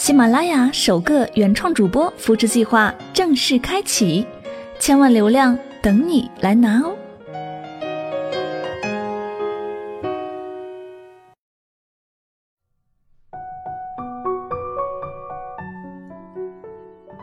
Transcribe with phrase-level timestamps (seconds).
[0.00, 4.26] 喜马拉雅首个原创主播扶持计划正式开启，
[4.78, 6.96] 千万流量等你来拿哦！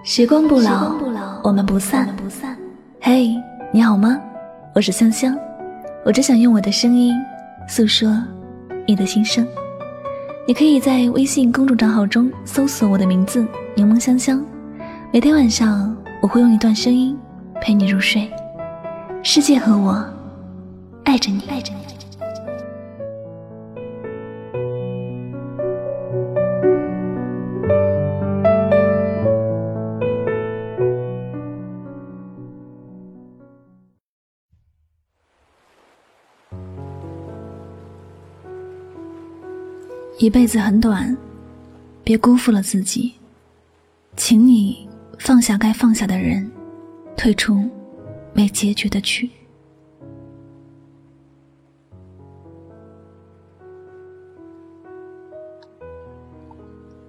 [0.04, 2.08] 时光不老，我们不散。
[3.02, 3.36] 嘿，
[3.74, 4.22] 你好吗？
[4.76, 5.36] 我是香香，
[6.06, 7.16] 我只想用我的声音
[7.68, 8.24] 诉说
[8.86, 9.48] 你的心声。
[10.48, 14.42] 你可以在微信公众账号中搜索我的名字“柠檬香香”，
[15.12, 17.18] 每天晚上我会用一段声音
[17.60, 18.32] 陪你入睡。
[19.22, 20.02] 世界和我
[21.04, 21.97] 爱着你，爱着你。
[40.20, 41.16] 一辈子很短，
[42.04, 43.14] 别辜负了自己。
[44.16, 46.50] 请你放下该放下的人，
[47.16, 47.70] 退出
[48.34, 49.30] 没结局的剧。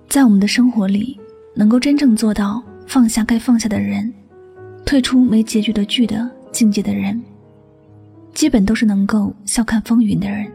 [0.06, 1.19] 在我们的生活里，
[1.55, 4.12] 能够真正做到放下该放下的人，
[4.84, 7.22] 退出没结局的剧的境界的人，
[8.34, 10.53] 基本都是能够笑看风云的人。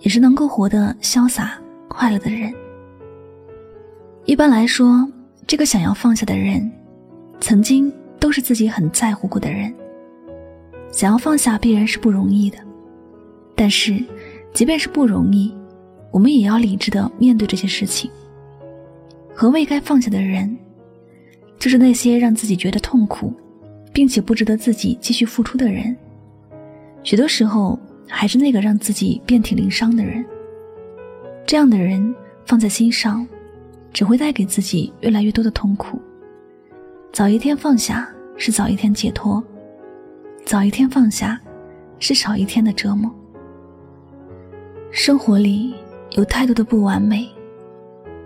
[0.00, 2.52] 也是能够活得潇洒快乐的人。
[4.24, 5.06] 一般来说，
[5.46, 6.70] 这个想要放下的人，
[7.40, 9.74] 曾经都是自己很在乎过的人。
[10.92, 12.58] 想要放下必然是不容易的，
[13.54, 14.02] 但是，
[14.52, 15.54] 即便是不容易，
[16.10, 18.10] 我们也要理智的面对这些事情。
[19.34, 20.56] 何谓该放下的人？
[21.58, 23.32] 就是那些让自己觉得痛苦，
[23.92, 25.96] 并且不值得自己继续付出的人。
[27.02, 27.78] 许多时候。
[28.08, 30.24] 还是那个让自己遍体鳞伤的人。
[31.46, 32.14] 这样的人
[32.44, 33.26] 放在心上，
[33.92, 36.00] 只会带给自己越来越多的痛苦。
[37.12, 39.42] 早一天放下，是早一天解脱；
[40.44, 41.40] 早一天放下，
[41.98, 43.10] 是少一天的折磨。
[44.90, 45.74] 生活里
[46.12, 47.28] 有太多的不完美，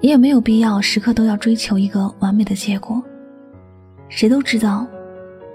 [0.01, 3.03] 你也没有必要时刻都要追求一个完美的结果。
[4.09, 4.87] 谁都知道，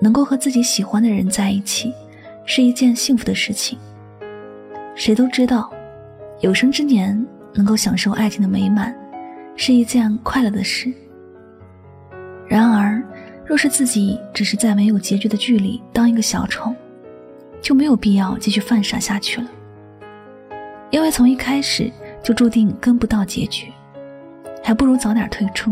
[0.01, 1.94] 能够和自己喜欢的人在一起，
[2.45, 3.77] 是一件幸福的事情。
[4.97, 5.71] 谁都知道，
[6.39, 8.93] 有生之年能够享受爱情的美满，
[9.55, 10.91] 是一件快乐的事。
[12.47, 12.99] 然而，
[13.45, 16.73] 若是自己只是在没有结局的剧里当一个小丑，
[17.61, 19.47] 就没有必要继续犯傻下去了。
[20.89, 21.91] 因为从一开始
[22.23, 23.71] 就注定跟不到结局，
[24.63, 25.71] 还不如早点退出，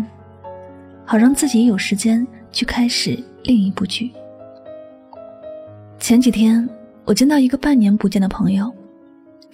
[1.03, 4.11] 好让自己有时间去开始另一部剧。
[5.99, 6.69] 前几天，
[7.05, 8.71] 我见到一个半年不见的朋友。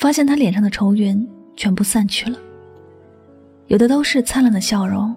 [0.01, 2.35] 发现他脸上的愁云全部散去了，
[3.67, 5.15] 有的都是灿烂的笑容，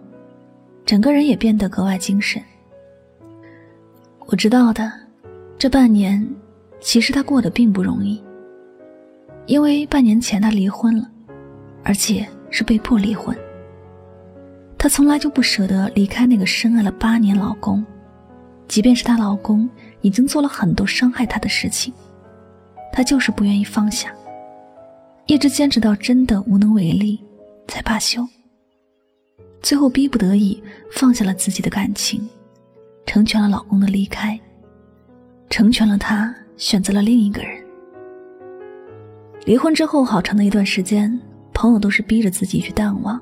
[0.85, 2.43] 整个人也变得格外精神。
[4.27, 4.93] 我知道的，
[5.57, 6.23] 这半年
[6.83, 8.23] 其实他过得并不容易，
[9.47, 11.11] 因为半年前他离婚了，
[11.83, 13.35] 而且是被迫离婚。
[14.77, 17.83] 她从来就不舍得离开那个深爱了八年老公，
[18.69, 19.67] 即便是她老公
[20.03, 21.91] 已经做了很多伤害她的事情，
[22.93, 24.15] 她就是不愿意放下。
[25.27, 27.19] 一直坚持到真的无能为力，
[27.67, 28.27] 才罢休。
[29.63, 30.63] 最后逼不得已
[30.93, 32.29] 放下了自己的感情，
[33.07, 34.39] 成全了老公的离开，
[35.49, 37.65] 成全了他选择了另一个人。
[39.47, 41.19] 离婚之后好长的一段时间，
[41.55, 43.19] 朋友都是逼着自己去淡忘，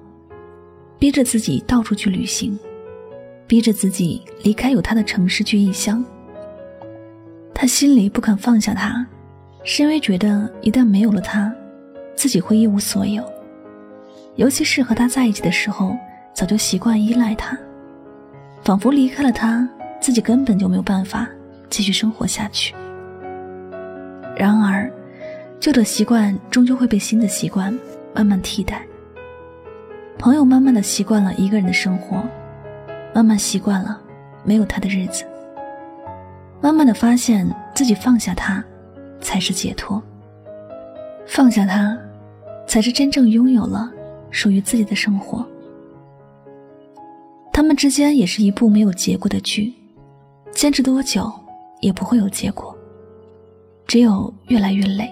[0.98, 2.58] 逼着自己到处去旅行，
[3.46, 6.04] 逼着自己离开有他的城市去异乡。
[7.54, 9.06] 他心里不肯放下他，
[9.62, 11.54] 是因为觉得一旦没有了他。
[12.14, 13.24] 自己会一无所有，
[14.36, 15.96] 尤其是和他在一起的时候，
[16.34, 17.56] 早就习惯依赖他，
[18.62, 19.68] 仿佛离开了他，
[20.00, 21.28] 自己根本就没有办法
[21.68, 22.74] 继续生活下去。
[24.36, 24.90] 然而，
[25.60, 27.76] 旧的习惯终究会被新的习惯
[28.14, 28.82] 慢慢替代。
[30.18, 32.22] 朋友慢慢的习惯了一个人的生活，
[33.12, 34.00] 慢慢习惯了
[34.44, 35.24] 没有他的日子，
[36.60, 38.64] 慢慢的发现自己放下他，
[39.20, 40.02] 才是解脱。
[41.34, 41.98] 放下他，
[42.66, 43.90] 才是真正拥有了
[44.30, 45.42] 属于自己的生活。
[47.50, 49.72] 他们之间也是一部没有结果的剧，
[50.52, 51.32] 坚持多久
[51.80, 52.76] 也不会有结果，
[53.86, 55.10] 只有越来越累。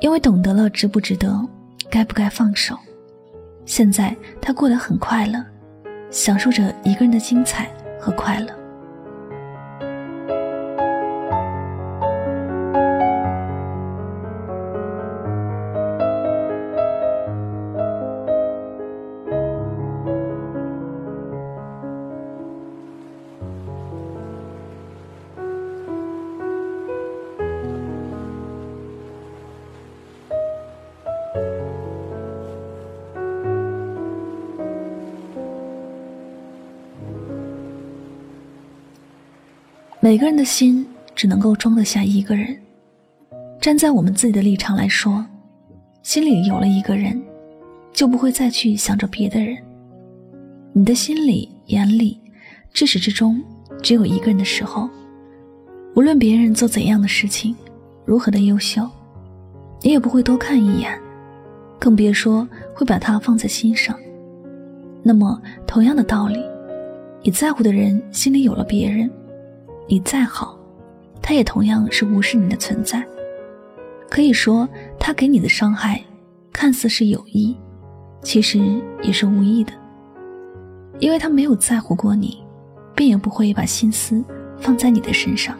[0.00, 1.42] 因为懂得了值不值得，
[1.88, 2.76] 该不该放手。
[3.64, 5.42] 现在他过得很快乐，
[6.10, 7.66] 享受着一个人的精彩
[7.98, 8.48] 和快乐。
[40.06, 40.86] 每个人的心
[41.16, 42.56] 只能够装得下一个人。
[43.60, 45.26] 站在我们自己的立场来说，
[46.04, 47.20] 心里有了一个人，
[47.92, 49.58] 就不会再去想着别的人。
[50.72, 52.20] 你的心里、眼里，
[52.72, 53.42] 至始至终
[53.82, 54.88] 只有一个人的时候，
[55.96, 57.56] 无论别人做怎样的事情，
[58.04, 58.88] 如何的优秀，
[59.82, 60.96] 你也不会多看一眼，
[61.80, 63.98] 更别说会把他放在心上。
[65.02, 66.40] 那么，同样的道理，
[67.24, 69.10] 你在乎的人心里有了别人。
[69.88, 70.58] 你再好，
[71.22, 73.04] 他也同样是无视你的存在。
[74.10, 74.68] 可以说，
[74.98, 76.02] 他给你的伤害，
[76.52, 77.56] 看似是有意，
[78.22, 78.60] 其实
[79.02, 79.72] 也是无意的。
[80.98, 82.42] 因为他没有在乎过你，
[82.94, 84.24] 便也不会把心思
[84.58, 85.56] 放在你的身上。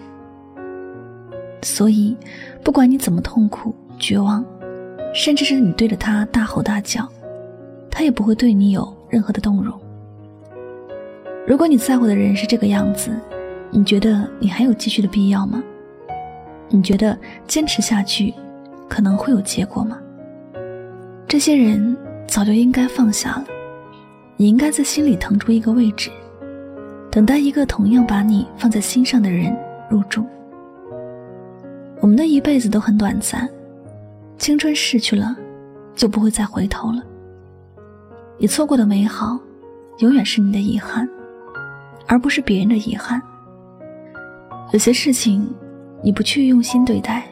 [1.62, 2.16] 所以，
[2.64, 4.44] 不管你怎么痛苦、绝望，
[5.14, 7.08] 甚至是你对着他大吼大叫，
[7.90, 9.78] 他也不会对你有任何的动容。
[11.46, 13.10] 如果你在乎的人是这个样子，
[13.70, 15.62] 你觉得你还有继续的必要吗？
[16.68, 17.16] 你觉得
[17.46, 18.34] 坚持下去
[18.88, 19.98] 可能会有结果吗？
[21.28, 21.96] 这些人
[22.26, 23.44] 早就应该放下了，
[24.36, 26.10] 你应该在心里腾出一个位置，
[27.10, 29.56] 等待一个同样把你放在心上的人
[29.90, 30.24] 入住。
[32.00, 33.48] 我们的一辈子都很短暂，
[34.38, 35.36] 青春逝去了，
[35.94, 37.02] 就不会再回头了。
[38.38, 39.38] 你错过的美好，
[39.98, 41.08] 永远是你的遗憾，
[42.06, 43.20] 而不是别人的遗憾。
[44.72, 45.48] 有些事情，
[46.02, 47.26] 你不去用心对待，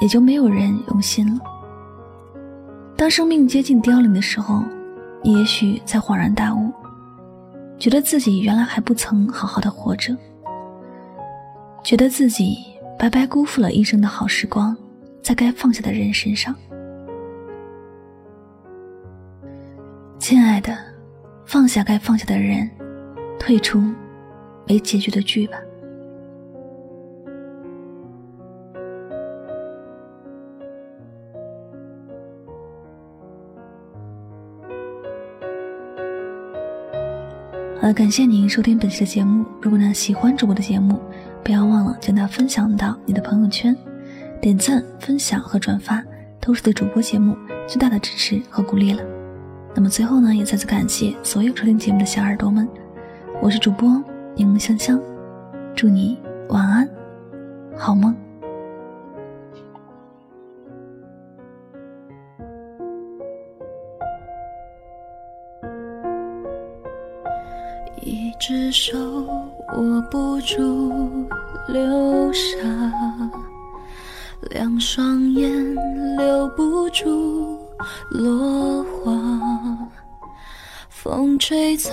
[0.00, 1.40] 也就没有人用心了。
[2.96, 4.62] 当生命接近凋零的时候，
[5.22, 6.70] 你也许才恍然大悟，
[7.78, 10.16] 觉得自己原来还不曾好好的活着，
[11.82, 12.58] 觉得自己
[12.98, 14.76] 白白辜负了一生的好时光，
[15.22, 16.54] 在该放下的人身上。
[20.18, 20.76] 亲爱的，
[21.46, 22.68] 放下该放下的人，
[23.38, 23.82] 退出
[24.66, 25.56] 没结局的剧吧。
[37.92, 39.46] 感谢您收听本期的节目。
[39.62, 41.00] 如果呢喜欢主播的节目，
[41.42, 43.74] 不要忘了将它分享到你的朋友圈，
[44.42, 46.04] 点赞、分享和转发
[46.38, 47.36] 都是对主播节目
[47.66, 49.02] 最大的支持和鼓励了。
[49.74, 52.68] 那么最后呢，也再次感谢所有收听节目的小耳朵们，
[53.40, 54.02] 我是主播
[54.34, 55.00] 柠檬香香，
[55.74, 56.18] 祝你
[56.48, 56.88] 晚安，
[57.76, 58.14] 好梦。
[68.02, 68.98] 一只手
[69.76, 70.92] 握不住
[71.68, 72.58] 流沙，
[74.50, 75.74] 两双眼
[76.16, 77.58] 留不住
[78.10, 79.12] 落花。
[80.88, 81.92] 风吹草，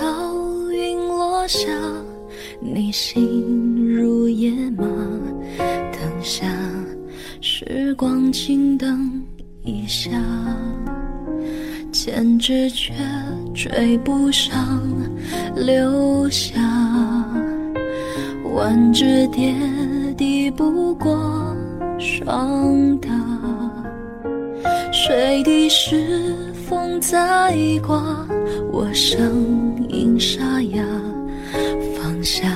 [0.71, 1.69] 云落下，
[2.59, 4.85] 你心如野马。
[5.57, 6.45] 等下，
[7.41, 9.23] 时光静等
[9.63, 10.11] 一下。
[12.05, 12.93] 千纸却
[13.55, 14.79] 追不上
[15.55, 16.61] 流霞，
[18.53, 19.51] 万只蝶
[20.15, 21.57] 抵不过
[21.97, 23.09] 霜打。
[24.93, 26.35] 水滴是
[26.69, 27.99] 风在刮，
[28.71, 30.85] 我声音沙哑。
[31.97, 32.47] 放下，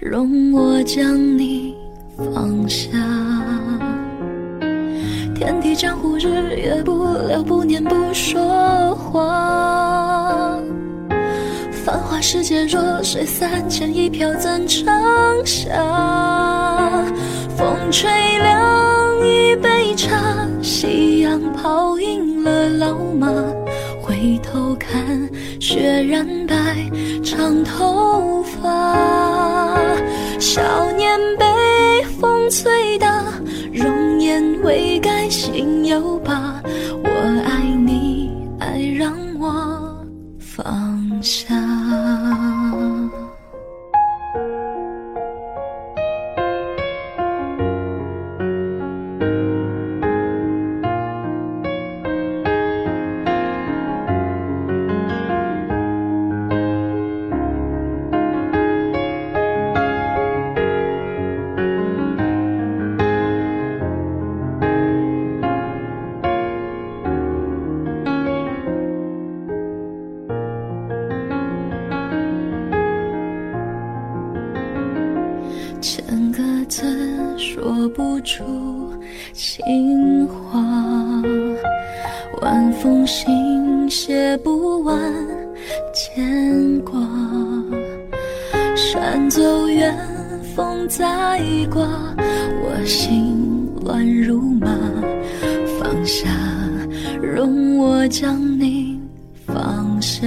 [0.00, 1.74] 容我将你
[2.16, 2.88] 放下。
[5.44, 10.58] 天地江湖，日月不留，不念不说话。
[11.84, 14.86] 繁华世界，若水三千，一瓢怎盛
[15.44, 15.68] 下？
[17.58, 23.30] 风吹凉一杯茶，夕阳泡赢了老马。
[24.00, 25.28] 回头看，
[25.60, 26.54] 雪染白
[27.22, 29.76] 长头发。
[30.40, 33.22] 少年被风吹大。
[34.62, 36.62] 未改，心有疤。
[37.02, 37.08] 我
[37.44, 40.04] 爱你，爱让我
[40.38, 41.53] 放下。
[83.96, 85.00] 写不完
[85.94, 87.00] 牵挂，
[88.74, 89.96] 山走远，
[90.56, 91.86] 风在刮，
[92.60, 94.66] 我心乱如麻。
[95.78, 96.28] 放下，
[97.22, 99.00] 容我将你
[99.46, 100.26] 放下。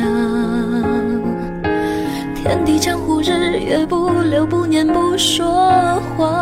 [2.36, 5.46] 天地江湖，日月不留，不念不说
[6.16, 6.37] 话。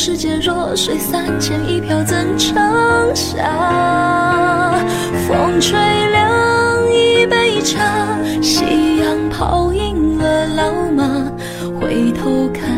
[0.00, 2.54] 世界，弱水三千，一瓢怎盛
[3.16, 4.78] 下？
[5.26, 5.76] 风吹
[6.12, 11.04] 凉一杯茶，夕阳泡赢了老马。
[11.80, 12.70] 回头看，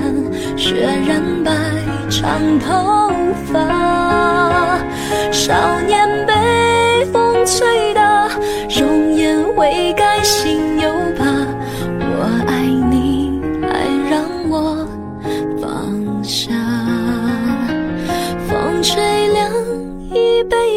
[0.56, 1.52] 雪染白
[2.08, 3.12] 长头
[3.52, 4.78] 发。
[5.30, 6.08] 少年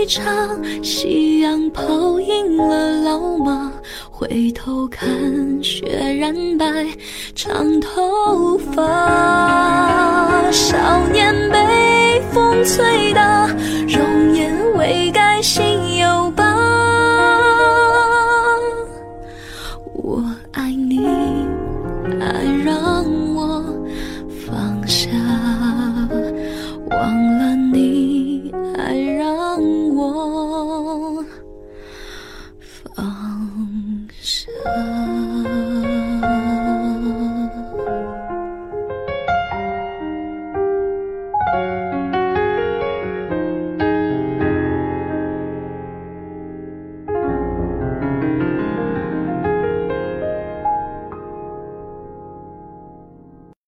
[0.03, 0.22] 一杯茶，
[0.83, 3.72] 夕阳泡赢了老马。
[4.12, 5.07] 回头看，
[5.63, 5.88] 雪
[6.19, 6.86] 染白
[7.33, 8.60] 长头。